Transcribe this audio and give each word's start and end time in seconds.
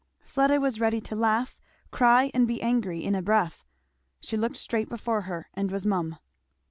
'"Fleda 0.25 0.59
was 0.59 0.79
ready 0.79 0.99
to 1.01 1.15
laugh, 1.15 1.59
cry, 1.91 2.31
and 2.33 2.47
be 2.47 2.59
angry, 2.59 3.03
in 3.03 3.13
a 3.13 3.21
breath. 3.21 3.63
She 4.19 4.35
looked 4.35 4.57
straight 4.57 4.89
before 4.89 5.21
her 5.29 5.47
and 5.53 5.69
was 5.71 5.85
mum. 5.85 6.17